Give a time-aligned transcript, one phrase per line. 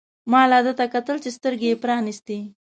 [0.31, 2.37] ما لا ده ته کتل چې سترګې يې پرانیستې.